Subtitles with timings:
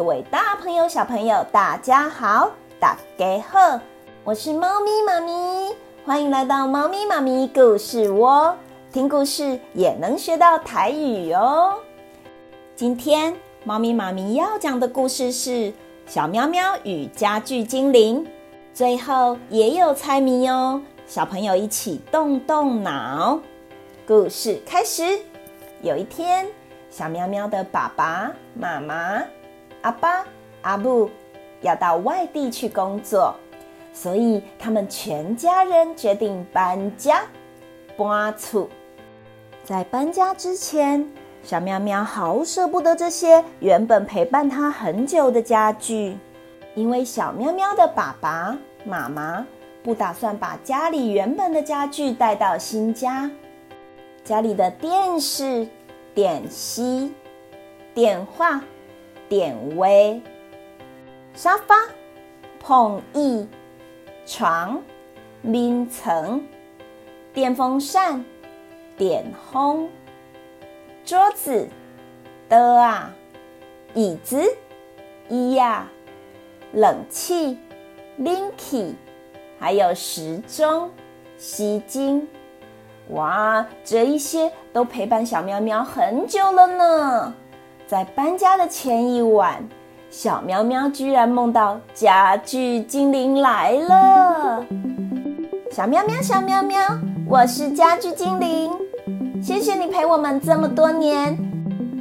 [0.00, 3.78] 各位大朋友小朋友，大家好，大家好，
[4.24, 5.76] 我是猫咪妈咪，
[6.06, 8.56] 欢迎来到猫咪妈咪故事窝，
[8.90, 11.74] 听故事也能学到台语哦。
[12.74, 15.50] 今天猫咪妈咪要讲的故事是
[16.06, 18.24] 《小喵喵与家具精灵》，
[18.72, 23.38] 最后也有猜谜哦，小朋友一起动动脑。
[24.06, 25.20] 故事开始，
[25.82, 26.48] 有一天，
[26.88, 29.22] 小喵喵的爸爸妈妈。
[29.82, 30.24] 阿爸、
[30.62, 31.10] 阿布
[31.62, 33.34] 要到外地去工作，
[33.92, 37.22] 所以他们全家人决定搬家。
[37.96, 38.68] 搬厝。
[39.64, 41.08] 在搬家之前，
[41.42, 46.18] 小喵喵好舍不得这些原本陪伴他很久的家具，
[46.74, 49.46] 因为小喵喵的爸爸妈妈
[49.82, 53.30] 不打算把家里原本的家具带到新家。
[54.24, 55.66] 家里的电视、
[56.14, 57.08] 电视、
[57.94, 58.62] 电话。
[59.30, 60.20] 电围、
[61.34, 61.76] 沙发、
[62.58, 63.46] 碰椅、
[64.26, 64.82] 床、
[65.40, 66.42] 眠床、
[67.32, 68.24] 电风扇、
[68.96, 69.88] 电风、
[71.04, 71.68] 桌子、
[72.48, 73.14] 桌啊、
[73.94, 74.42] 椅子、
[75.28, 75.86] 椅呀、
[76.72, 77.56] 冷气、
[78.16, 78.96] 冷气，
[79.60, 80.90] 还有时钟、
[81.38, 82.26] 吸睛。
[83.10, 87.32] 哇，这一些都陪伴小喵喵很久了呢。
[87.90, 89.68] 在搬家的前一晚，
[90.10, 94.64] 小喵喵居然梦到家具精灵来了。
[95.72, 96.80] 小喵喵，小喵喵，
[97.28, 98.70] 我是家具精灵，
[99.42, 101.36] 谢谢你陪我们这么多年，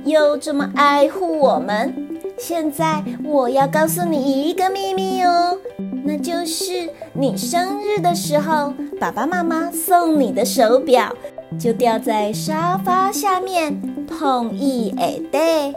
[0.05, 1.91] 又这么爱护我们。
[2.37, 5.57] 现在我要告诉你一个秘密哦，
[6.03, 8.71] 那就是你生日的时候，
[9.01, 11.11] 爸爸妈妈送你的手表。
[11.57, 15.73] 就掉在沙发下面，碰一哎对。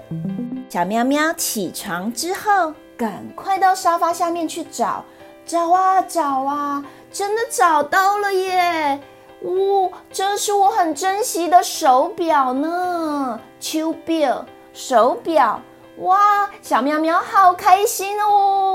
[0.69, 5.05] 小喵喵起床之后，赶快到沙发下面去找，
[5.47, 9.01] 找啊找啊，真的找到了耶！
[9.43, 15.61] 呜、哦，这是我很珍惜的手表呢，手表，手表，
[15.99, 18.72] 哇，小喵喵好开心哦！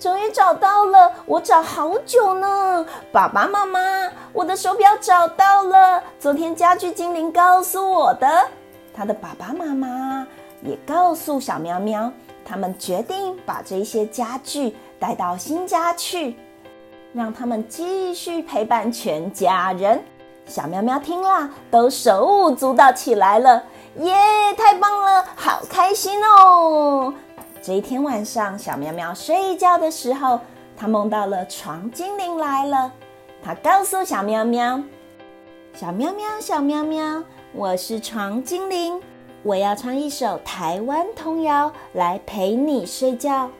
[0.00, 2.86] 终于找到了，我找好久呢。
[3.10, 3.80] 爸爸妈妈，
[4.32, 6.00] 我的手表找到了。
[6.20, 8.48] 昨天家具精灵告诉我的，
[8.94, 10.26] 他的爸爸妈妈
[10.62, 12.12] 也告诉小喵喵，
[12.44, 16.36] 他们决定把这些家具带到新家去，
[17.12, 20.00] 让他们继续陪伴全家人。
[20.46, 23.64] 小喵喵听了都手舞足蹈起来了，
[23.96, 24.14] 耶，
[24.56, 27.12] 太棒了，好开心哦！
[27.60, 30.40] 这一天晚上，小喵喵睡觉的时候，
[30.76, 32.92] 它梦到了床精灵来了。
[33.42, 34.80] 它告诉小喵喵
[35.74, 39.00] ：“小喵喵，小喵喵，我是床精灵，
[39.42, 43.50] 我要唱一首台湾童谣来陪你睡觉。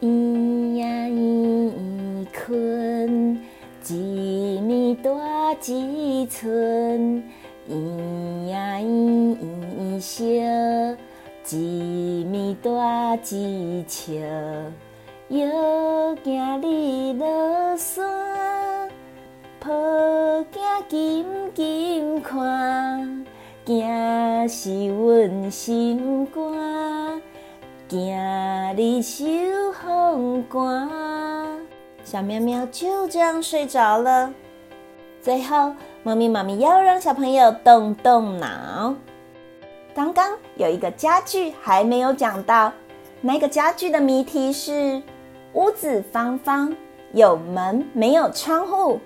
[0.00, 3.40] 咿呀咿困，
[3.80, 5.20] 几米多
[5.60, 7.22] 几寸？
[7.68, 8.55] 咿呀
[13.22, 14.72] 一尺，
[15.28, 18.90] 又惊你落山，
[19.58, 19.68] 抱
[20.50, 23.26] 惊紧紧看，
[23.64, 27.20] 惊是阮心肝，
[27.88, 28.16] 惊
[28.76, 29.24] 你受
[29.72, 31.58] 风寒。
[32.04, 34.32] 小喵喵就这样睡着了。
[35.20, 38.94] 最后，猫咪妈咪要让小朋友动动脑。
[39.92, 42.72] 刚刚有一个家具还没有讲到，
[43.26, 45.02] 那个家具的谜题是：
[45.54, 46.72] 屋子方方，
[47.12, 49.00] 有门没有窗户。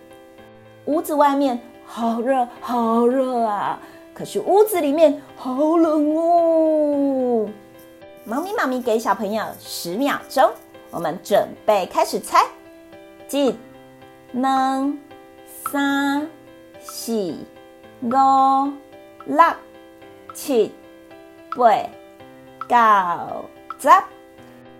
[0.85, 3.81] 屋子外面好热好热啊，
[4.13, 7.49] 可是屋子里面好冷哦。
[8.27, 10.51] 猫咪妈咪给小朋友十秒钟，
[10.91, 12.45] 我们准备开始猜。
[13.31, 13.57] 一、
[14.33, 14.99] 能、
[15.65, 16.29] 三、
[16.79, 17.35] 四、
[18.03, 18.11] 五、
[19.25, 19.43] 六、
[20.35, 20.71] 七。
[21.57, 21.67] 八、
[22.69, 23.45] 九、
[23.81, 23.89] 十，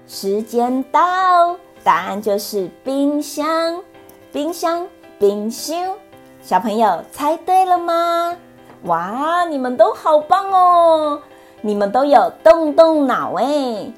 [0.07, 3.83] 时间到，答案就是冰箱，
[4.31, 4.87] 冰箱，
[5.19, 5.97] 冰箱。
[6.43, 8.37] 小朋友猜对了吗？
[8.85, 11.19] 哇，你们都好棒哦！
[11.63, 13.91] 你们都有动动脑哎。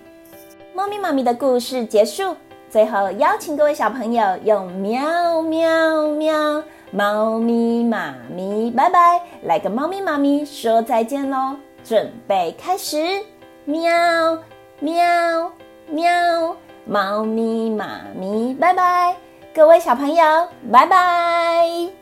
[0.72, 2.36] 猫咪妈咪的故事结束，
[2.70, 6.62] 最后邀请各位小朋友用喵喵喵，
[6.92, 11.56] 猫咪妈咪拜拜，来跟猫咪妈咪说再见喽。
[11.82, 13.20] 准备开始，
[13.64, 14.38] 喵
[14.82, 15.52] 喵
[15.92, 19.16] 喵，猫咪妈咪，拜拜，
[19.54, 22.01] 各位小朋友，拜拜。